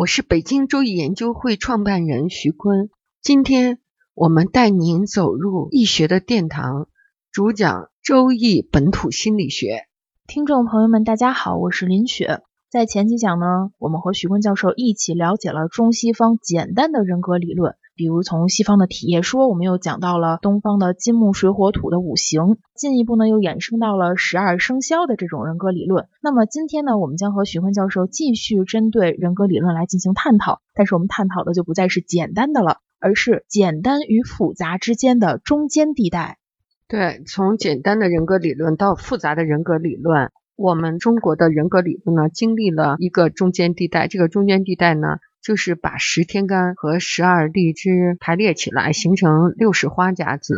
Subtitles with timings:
[0.00, 2.88] 我是北京周易研究会创办人徐坤。
[3.20, 3.80] 今天
[4.14, 6.88] 我们带您走入易学的殿堂，
[7.30, 9.84] 主讲周易本土心理学。
[10.26, 12.40] 听众朋友们，大家好，我是林雪。
[12.70, 26.06] 在前几讲呢，我们和徐坤教授一起了解了中西方简单的人格理论，比如从西方的体液说，我们又讲到了东方的金木水火土的五行，进一步呢又衍生到了十二生肖的这种人格理论。
[26.22, 36.38] 那么今天呢，我们将和徐坤教授继续针对人格理论来进行探讨，但是我们探讨的就不再是简单的了，而是简单与复杂之间的中间地带。
[36.86, 40.30] 对，从简单的人格理论到复杂的人格理论。
[40.60, 44.08] 我们中国的人格理论呢，经历了一个中间地带。
[44.08, 50.54] 这个中间地带呢，就是把十天干和十二地支排列起来，形成六十花甲子。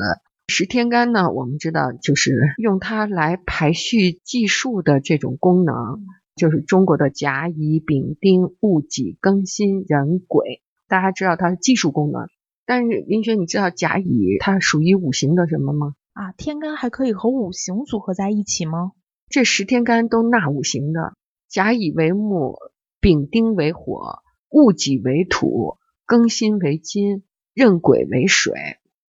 [0.49, 6.01] 十天干呢，我们知道就是用它来排序计数的这种功能，
[6.35, 10.63] 就是中国的甲乙丙丁戊己庚辛壬癸。
[10.89, 12.27] 大家知道它是计数功能，
[12.67, 15.95] 但是林雪，你知道甲乙它属于五行的什么吗？
[16.13, 18.91] 啊，天干还可以和五行组合在一起吗？
[19.33, 21.15] 这十天干都纳五行的，
[21.49, 22.59] 甲乙为木，
[23.01, 24.19] 丙丁为火，
[24.51, 27.23] 戊己为土，庚辛为金，
[27.55, 28.53] 壬癸为水。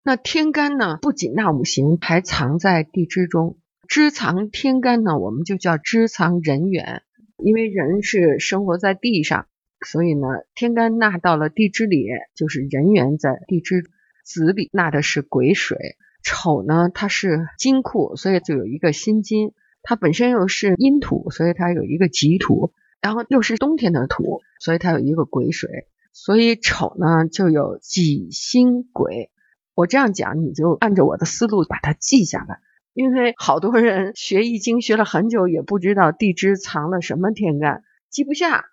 [0.04, 3.58] 那天干呢，不仅纳五行，还藏在地支中。
[3.88, 7.02] 支藏天干呢，我们就叫支藏人缘，
[7.44, 9.48] 因为人是生活在地上，
[9.84, 12.06] 所以呢，天干纳到了地支里，
[12.36, 13.90] 就是人缘在地支。
[14.24, 19.54] 子里纳的是癸水，丑呢，它是金库，所以就有一个辛金。
[19.84, 29.32] 它本身又是阴土，所以它有一个己土，然后又是冬天的土，所以它有一个癸水，所以丑呢就有己辛癸。
[29.74, 32.60] 我这样讲，你就按照我的思路把它记下来，
[32.94, 38.66] 因为好多人学易经学了很久，也不知道地支藏了什么天干，记不下。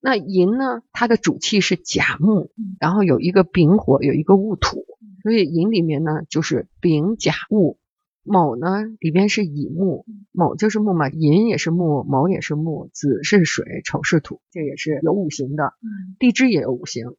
[0.00, 4.84] 那寅呢，它的主气是甲木，然后有一个丙火，有一个戊土，
[5.22, 7.78] 所以寅里面呢就是丙甲戊。
[8.24, 15.74] 卯呢，里边是乙木，卯就是木嘛，寅也是木，卯也是木，子是水，丑是土，这也是有五行的。
[16.18, 17.14] 地支也有五行，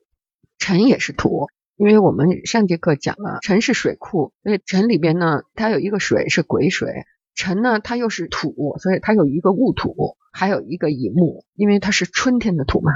[0.57, 7.05] 辰也是土，因为我们上节课讲了，辰是水库，所以辰里边呢，它有一个水是癸水，
[7.35, 12.91] 辰呢它又是土，所以它有一个戊土，还有一个乙木，因为它是春天的土嘛。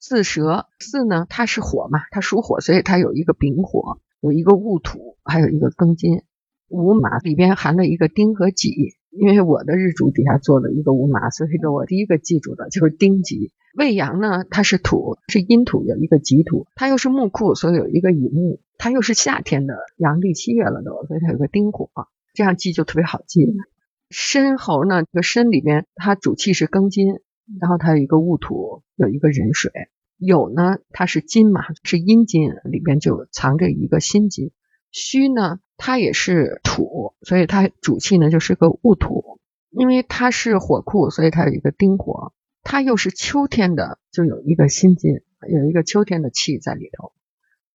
[0.00, 6.22] 巳蛇，巳呢它是火嘛，它属火，所以它有一个丙火，有一个戊土，还有一个庚金。
[6.68, 13.52] 午马里边含了一个丁和己，因为我的日主底下做了一个午马，所以说我第一个记住的就是丁己。
[13.74, 21.88] 未阳呢，它是土，是阴土，有一个己土，它又是木库，所以有一个乙木，它又是夏天的阳历七月了都，所以它有个丁火，
[22.34, 23.46] 这样记就特别好记。
[24.10, 27.20] 申猴呢，这个申里边它主气是庚金，
[27.60, 29.70] 然后它有一个戊土，有一个壬水。
[30.18, 34.50] 酉呢，它是金嘛，是阴金，里边就藏着一个辛金。
[34.90, 39.38] 戌呢，它也是土，所以它主气呢就是个戊土，
[39.70, 42.32] 因为它是火库，所以它有一个丁火。
[42.64, 47.12] 它又是秋天的，就有一个辛金，有一个秋天的气在里头。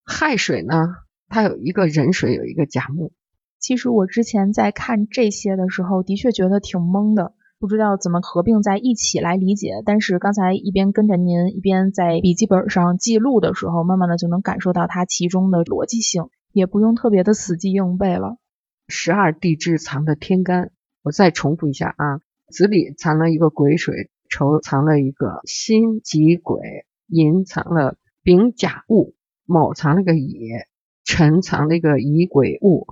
[0.04, 0.94] 亥水呢，
[1.28, 3.12] 它有一个壬水，有一个甲木。
[3.58, 9.82] 其实我之前在看这些的时候，的确觉得挺懵的，不知道怎么合并在一起来理解。
[9.84, 16.28] 但是刚才一边跟着您，一边在笔记本上记录的时候，慢慢的就能感受到它其中的逻辑性。
[16.54, 18.38] 也不用特别的死记硬背了。
[18.86, 20.70] 十二地支藏的天干，
[21.02, 29.14] 我再重复一下啊：子里藏了一个癸水，丑藏了一个辛己癸，寅藏了丙甲戊，
[29.44, 30.48] 卯藏了个乙，
[31.02, 32.86] 辰藏了一个乙癸戊，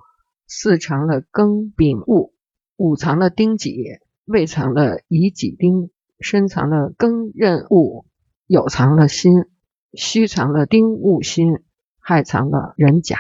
[0.49, 2.35] 巳藏了庚丙戊，
[2.77, 8.07] 午藏了丁己，未藏了乙己丁，申藏了庚壬戊，
[8.49, 9.45] 酉藏了辛，
[9.93, 11.63] 戌藏了丁戊辛，
[12.01, 13.19] 亥藏了壬甲。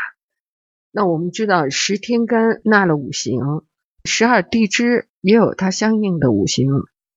[0.94, 3.64] 那我们知道十天干纳了五行，
[4.04, 6.68] 十二地支也有它相应的五行，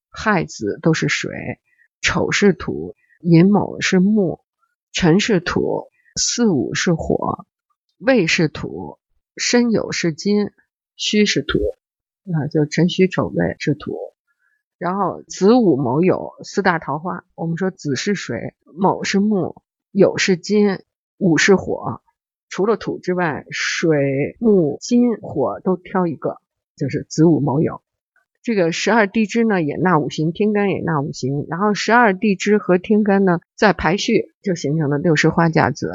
[0.09, 1.59] 亥子都是水，
[1.99, 4.39] 丑是土，寅卯是木，
[4.93, 7.45] 辰是土，巳午是火，
[7.97, 8.97] 未是土，
[9.35, 10.51] 申酉是金，
[10.95, 11.59] 戌是土，
[12.31, 13.97] 啊，就辰戌丑未是土。
[14.77, 19.61] 然后子午卯酉四大桃花，我们说子是水，卯是木，
[19.91, 20.79] 酉是金，
[21.17, 22.01] 午是火。
[22.55, 26.37] 除了土之外，水、木、金、火都挑一个，
[26.77, 27.81] 就是子午卯酉。
[28.43, 31.45] 这个十二地支呢也纳五行，天干也纳五行。
[31.49, 35.91] 然后十二地支和天干呢再排序，就形成了六十花甲子。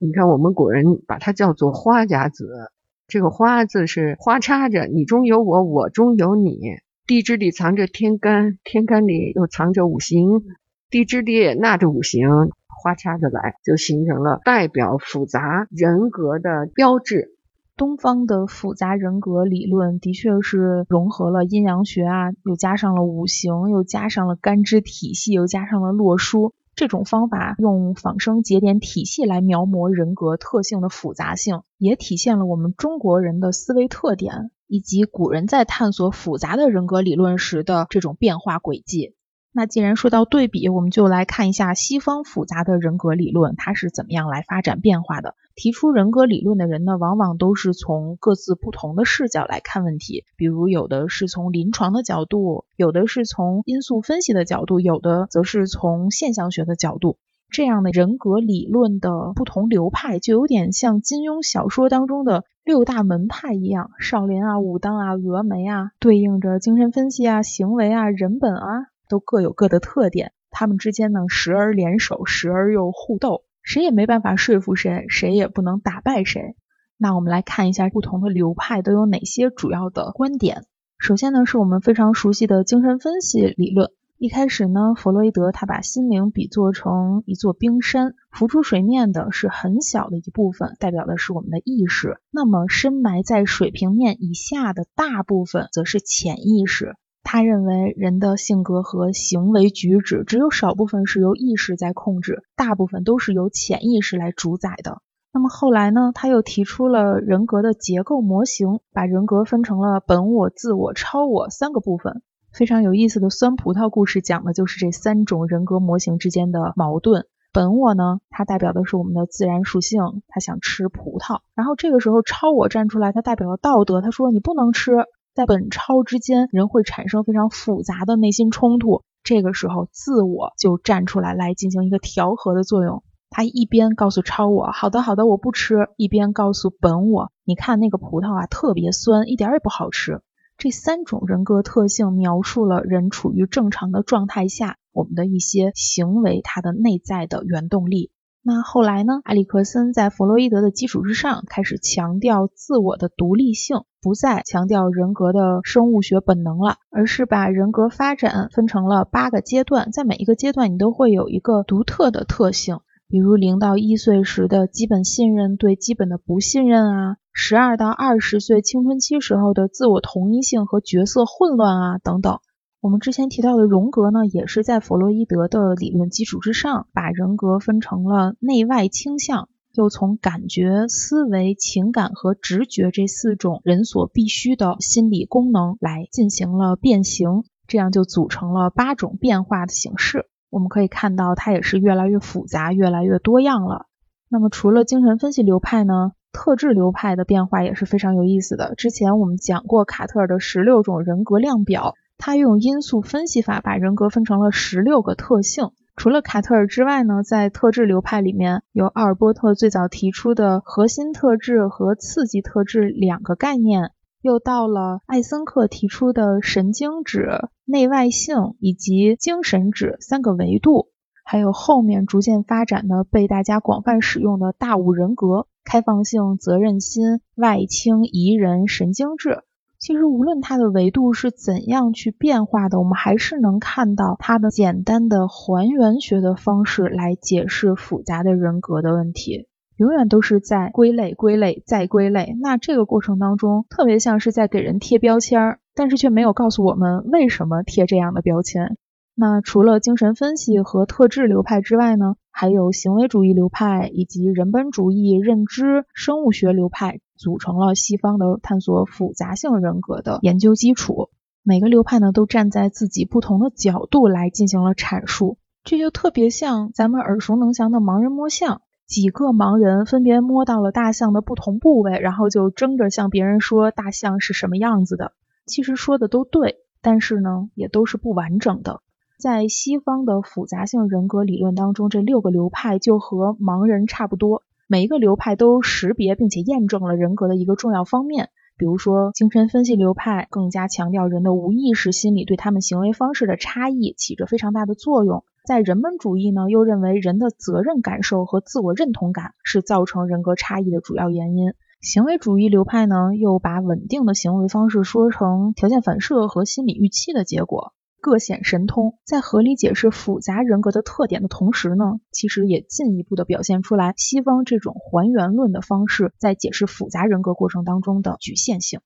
[0.00, 2.72] 你看我们古人把它叫做花甲子，
[3.06, 6.58] 这个花字是花插着，你中有我，我中有你。
[7.06, 10.42] 地支里藏着天干，天干里又藏着五行，
[10.90, 12.50] 地支里也纳着五行，
[12.84, 17.30] 花叉着来，就形成了代表复杂人格的标志。
[17.78, 26.52] 东方的复杂人格理论的确是融合了阴阳学啊，又加上了五行，又加上了干支体系，又加上了洛书。
[26.74, 34.50] 这种方法用仿生节点体系来描摹人格特性的复杂性，也体现了我们中国人的思维特点。
[34.66, 39.14] 以及古人在探索复杂的人格理论时的这种变化轨迹。
[39.56, 45.36] 那既然说到对比，我们就来看一下西方复杂的人格理论，它是怎么样来发展变化的。
[45.54, 57.16] 提出人格理论的人呢，往往都是从各自不同的视角来看问题，比如有的是从临床的角度，有的是从因素分析的角度，有的则是从现象学的角度。
[57.48, 70.32] 这样的人格理论的不同流派，就有点像金庸小说当中的六大门派一样，少林啊、武当啊、峨眉啊，对应着精神分析啊、行为啊、人本啊，都各有各的特点。
[70.50, 76.56] 他们之间呢，时而联手，时而又互斗，谁也没办法说服谁，谁也不能打败谁。
[76.96, 80.64] 那我们来看一下不同的流派都有哪些主要的观点。
[80.98, 83.90] 首先呢，是我们非常熟悉的精神分析理论。
[84.16, 92.18] 一开始呢，弗洛伊德他把心灵比作成一座冰山，浮出水面的是很小的一部分，代表的是我们的意识。
[92.30, 96.94] 那么深埋在水平面以下的大部分，则是潜意识。
[97.24, 104.98] 他认为人的性格和行为举止，只有少部分是由意识在控制，大部分都是由潜意识来主宰的。
[105.32, 112.22] 那么后来呢，他又提出了人格的结构模型，把人格分成了本我、自我、超我三个部分。
[112.52, 117.26] 非常有意思的酸葡萄故事，讲的就是这三种人格模型之间的矛盾。
[117.52, 121.40] 本我呢，它代表的是我们的自然属性，它想吃葡萄。
[121.54, 124.92] 然后这个时候超我站出来，它代表了道德，他说你不能吃。
[125.34, 129.02] 在本超之间，人会产生非常复杂的内心冲突。
[129.24, 133.02] 这个时候自我就站出来，来进行一个调和的作用。
[133.30, 140.22] 他一边告诉超我，好的好的，我不吃；一边告诉本我，你看那个葡萄啊，特别酸，一点也不好吃。
[140.56, 148.12] 这三种人格特性描述了人处于正常的状态下，我们的一些行为，它的内在的原动力。
[148.46, 149.22] 那后来呢？
[149.24, 162.80] 埃里克森在弗洛伊德的基础之上，开始强调自我的独立性，不再强调人格的生物学本能了，而是把人格发展分成了八个阶段，在每一个阶段，你都会有一个独特的特性。
[163.08, 172.40] 比如零到一岁时的基本信任对基本的不信任啊，十二到二十岁青春期时候的自我同一性和角色混乱啊等等。
[172.84, 190.26] 我们之前提到的荣格呢，也是在弗洛伊德的理论基础之上，把人格分成了内外倾向，又从感觉、思维、情感和直觉这四种人所必须的心理功能来进行了变形，这样就组成了八种变化的形式。
[190.50, 193.86] 我们可以看到，它也是越来越复杂、越来越多样了。
[194.28, 198.74] 那么，除了精神分析流派呢，特质流派的变化也是非常有意思的。
[198.74, 205.70] 之前我们讲过卡特尔的十六种人格量表，他用因素分析法把人格分成了十六个特性。
[205.96, 213.92] 除了卡特尔之外呢，在特质流派里面有奥尔波特最早提出的核心特质和刺激特质两个概念。
[214.20, 220.88] 又到了艾森克提出的神经质、内外性以及精神质三个维度，
[221.24, 229.42] 还有后面逐渐发展的被大家广泛使用的大五人格：开放性、责任心、外倾、宜人、神经质。
[229.84, 239.46] 其实无论它的维度是怎样去变化的，我们还是能看到它的简单的还原学的方式来解释复杂的人格的问题。
[239.76, 248.78] 永远都是在归类、归类再归类，那这个过程当中特别像是在给人贴标签儿，但是却没有告诉我们为什么贴这样的标签。
[249.14, 261.08] 那除了精神分析和特质流派之外呢，还有行为主义流派以及人本主义、认知生物学流派组成了西方的探索复杂性人格的研究基础。
[261.42, 268.60] 每个流派呢，都站在自己不同的角度来进行了阐述，这就特别像咱们耳熟能详的盲人摸象。
[268.86, 275.12] 几个盲人分别摸到了大象的不同部位，然后就争着向别人说大象是什么样子的。
[275.46, 278.82] 其实说的都对，但是呢，也都是不完整的。
[279.18, 288.30] 在西方的复杂性人格理论当中，这六个流派就和盲人差不多，每一个流派都识别并且验证了人格的一个重要方面。
[288.56, 295.24] 比如说，精神分析流派更加强调人的无意识心理对他们行为方式的差异起着非常大的作用。
[295.44, 301.52] 在人本主义呢，又认为人的责任感受和自我认同感是造成人格差异的主要原因。
[301.80, 307.74] 行为主义流派呢，又把稳定的行为方式说成条件反射和心理预期的结果。
[308.04, 318.80] 各显神通，在合理解释复杂人格的特点的同时呢，其实也进一步的表现出来西方这种还原论的方式在解释复杂人格过程当中的局限性。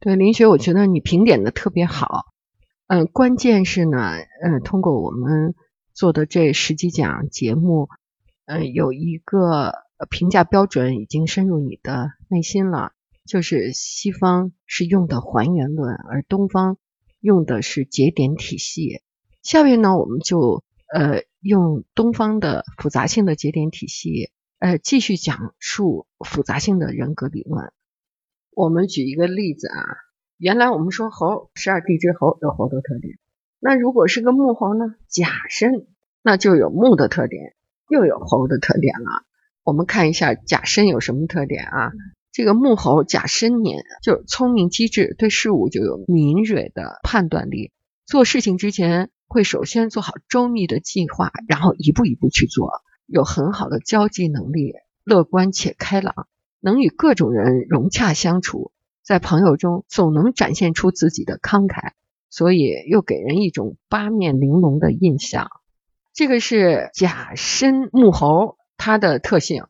[0.00, 2.24] 对林雪，我觉得你评点的特别好。
[2.88, 3.98] 嗯，关键是呢，
[4.42, 5.54] 嗯，通过我们
[5.94, 7.90] 做的这十几讲节目，
[8.46, 9.72] 嗯，有一个
[10.10, 12.90] 评价标准已经深入你的内心了，
[13.24, 16.76] 就是西方是用的还原论，而东方。
[17.22, 19.00] 用的是节点体系，
[19.42, 27.72] 下面呢，我们就呃用东方的复杂性的节点体系，呃继续讲述复杂性的人格理论。
[28.50, 29.86] 我们举一个例子啊，
[30.36, 33.20] 原来我们说猴，十二地支猴有猴的特点，
[33.60, 35.86] 那如果是个木猴呢，甲申，
[36.22, 37.54] 那就有木的特点，
[37.88, 39.24] 又有猴的特点了。
[39.62, 41.92] 我们看一下甲申有什么特点啊？
[42.32, 47.72] 这个木猴甲申年就是聪明机智，对事物就有敏锐的判断力。
[48.06, 52.70] 做事情之前会首先做好周密的计划，然后一步一步去做。
[53.06, 54.72] 有很好的交际能力，
[55.04, 56.26] 乐观且开朗，
[56.60, 58.72] 能与各种人融洽相处，
[59.02, 61.92] 在朋友中总能展现出自己的慷慨，
[62.30, 65.50] 所以又给人一种八面玲珑的印象。
[66.14, 69.64] 这个是甲申木猴它的特性。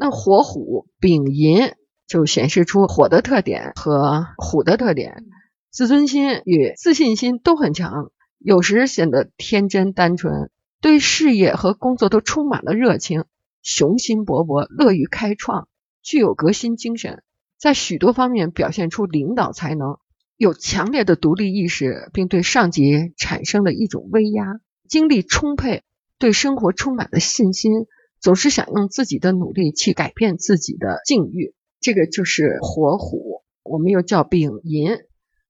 [0.00, 1.74] 那火虎丙寅
[2.06, 5.24] 就显示出火的特点和虎的特点，
[5.70, 10.50] 自尊心与自信心都很强，有时显得天真单纯，
[10.80, 13.24] 对事业和工作都充满了热情，
[13.62, 15.66] 雄心勃勃，乐于开创，
[16.00, 17.24] 具有革新精神，
[17.58, 19.98] 在许多方面表现出领导才能，
[20.36, 25.82] 有强烈的独立意识，并对上级产生了一种威压，精力充沛，
[26.20, 27.72] 对生活充满了信心。
[28.20, 34.98] 总是想用自己的努力去改变自己的境遇，这个就是火虎，我们又叫丙寅。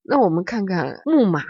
[0.03, 1.41] 那我们看看木马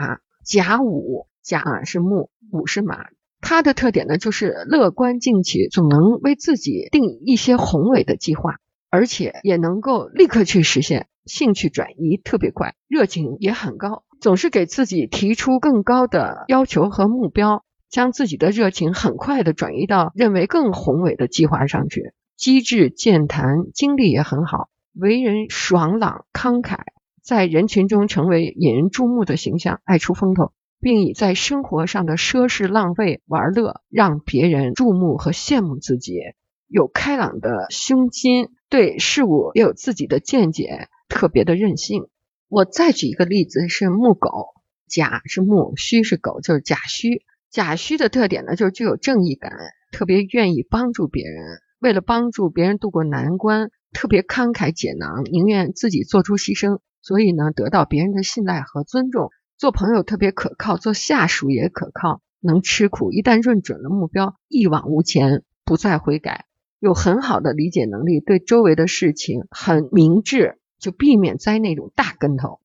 [0.44, 3.08] 甲午，甲是木，午是马，
[3.42, 8.56] 它的特点呢就是乐观进取，总能为自己定一些宏伟的计划，
[8.90, 17.64] 而且也能够立刻去实现，兴趣转移特别快，热情也很高，总是给自己提出更高的要求和目标。
[17.90, 26.80] 将自己的热情很快的转移到认为更宏伟的计划上去，机智健谈，精力也很好，为人爽朗慷慨，
[27.24, 36.20] 在人群中成为引人注目的形象，爱出风头，并以在生活上的奢侈浪费玩乐让别人注目和羡慕自己，
[36.68, 42.08] 有开朗的胸襟，对事物也有自己的见解，特别的任性。
[42.48, 44.48] 我再举一个例子，是木狗，
[44.88, 47.24] 甲是木，戌是狗，就是甲戌。
[47.50, 49.52] 甲戌的特点呢，就是具有正义感，
[49.92, 51.60] 特别愿意帮助别人。
[51.80, 56.80] 为了帮助别人度过难关，特别慷慨解囊，宁愿自己做出牺牲。
[57.02, 59.30] 所以呢，得到别人的信赖和尊重。
[59.58, 63.12] 做朋友特别可靠，做下属也可靠，能吃苦。
[63.12, 66.46] 一旦认准了目标，一往无前，不再悔改。
[66.80, 72.60] 有很好的理解能力，对周围的事情很明智，就避免栽那种大跟头。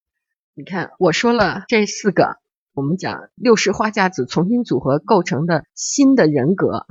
[0.55, 2.37] 你看，我说了这四个。
[2.75, 6.87] 我们讲六十花架子重新组合构成的新的人格啊，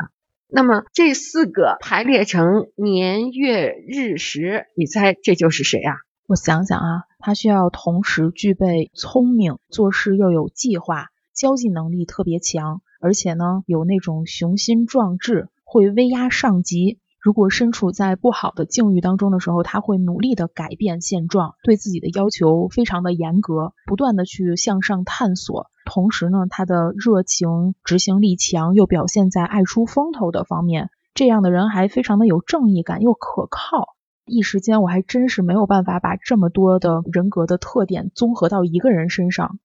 [0.48, 5.96] 那么这四个排列成年月日时，你猜这就是谁啊？
[6.25, 16.98] 我想想啊，他需要同时具备聪明，做事又有计划，交际能力特别强，而且呢有那种雄心壮志，会威压上级。
[17.24, 25.68] 如果身处在不好的境遇当中的时候，他会努力的改变现状，对自己的要求非常的严格，不断的去向上探索。
[25.86, 30.89] 同时呢，他的热情、执行力强，又表现在爱出风头的方面。
[31.13, 33.96] 这样的人还非常的有正义感，又可靠。
[34.25, 39.60] 一时间我还真是没有办法把这么多的人格的特点综合到一个人身上。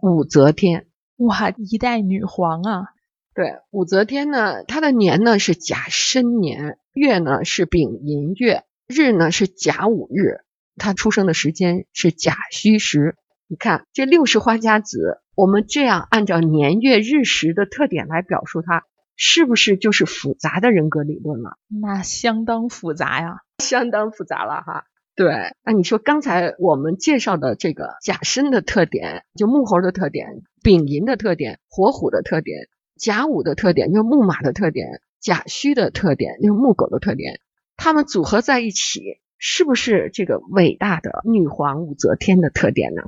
[0.00, 0.86] 武则天，
[1.16, 2.93] 哇，一代女皇啊！
[3.34, 10.38] 对，武则天呢，她的年呢是甲申年，月呢是丙寅月，日呢是甲午日，
[10.76, 13.16] 她出生的时间是甲戌时。
[13.48, 18.84] 你看这六十花甲子，我们这样按照年月日时的特点来表述它，
[19.16, 21.58] 是不是就是复杂的人格理论了？
[21.68, 24.84] 那相当复杂呀，相当复杂了哈。
[25.16, 37.40] 对，那你说刚才我们介绍的这个甲申的特点，就木猴的特点；丙寅的特点，火虎的特点；甲午的特点，就是木马的特点；甲戌的特点，就是木狗的特点。
[37.76, 43.02] 它们组合在一起，是不是这个伟大的女皇武则天的特点呢？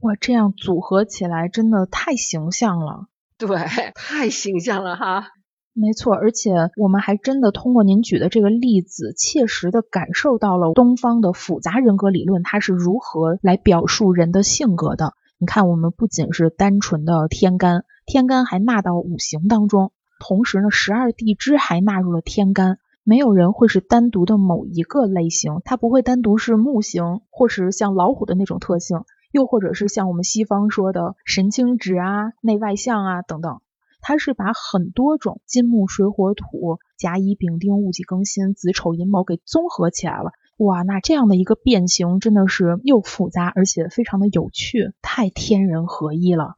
[0.00, 3.06] 哇，这样组合起来真的太形象了。
[3.38, 3.48] 对，
[3.94, 5.28] 太形象了哈。
[5.72, 15.14] 没错，而且我们还真的通过您举的这个例子，切实的感受到了东方的复杂人格理论它是如何来表述人的性格的。
[15.38, 22.78] 你看，我们不仅是单纯的天干，天干还纳到五行当中，同时呢，十二地支还纳入了天干。
[23.02, 33.60] 没有人会是单独的某一个类型，它不会单独是木型，或是像老虎的那种特性，又或者是像我们西方说的神经质啊、内外向啊等等。
[34.00, 40.30] 它是把很多种金木水火土、甲乙丙丁戊己庚辛子丑寅卯给综合起来了。
[40.58, 46.54] 哇，那这样的一个变形真的是又复杂而且非常的有趣，太天人合一了。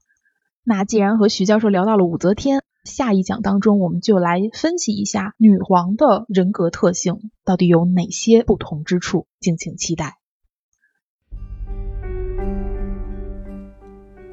[0.62, 10.18] 那既然和徐教授聊到了武则天，下一讲当中我们就来分析一下女皇的人格特性到底有哪些不同之处，敬请期待。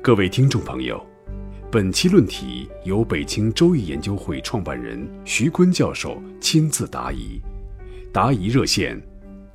[0.02, 1.02] 各位听众朋友。
[1.72, 7.42] 本期论题由北京周易研究会创办人徐坤教授亲自答疑，
[8.12, 9.02] 答疑热线：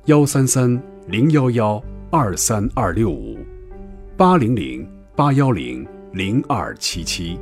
[0.09, 0.67] 幺三三
[1.05, 3.37] 零幺幺二三二六五
[4.17, 4.83] 八零零
[5.15, 7.37] 八幺零零二七七。